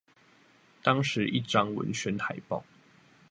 [0.81, 2.63] 當時一張文宣海報